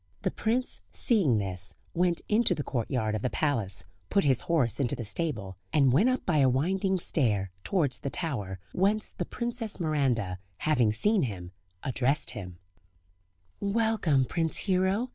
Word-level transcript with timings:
The 0.23 0.31
prince, 0.31 0.81
seeing 0.89 1.37
this, 1.37 1.75
went 1.93 2.21
into 2.27 2.55
the 2.55 2.63
courtyard 2.63 3.13
of 3.13 3.21
the 3.21 3.29
palace, 3.29 3.83
put 4.09 4.23
his 4.23 4.41
horse 4.41 4.79
into 4.79 4.95
the 4.95 5.05
stable, 5.05 5.57
and 5.71 5.93
went 5.93 6.09
up 6.09 6.25
by 6.25 6.37
a 6.37 6.49
winding 6.49 6.97
stair, 6.97 7.51
towards 7.63 7.99
the 7.99 8.09
tower, 8.09 8.57
whence 8.73 9.11
the 9.11 9.25
Princess 9.25 9.79
Miranda, 9.79 10.39
having 10.57 10.91
seen 10.91 11.21
him, 11.21 11.51
addressed 11.83 12.31
him: 12.31 12.57
"Welcome, 13.59 14.25
Prince 14.25 14.57
Hero! 14.61 15.09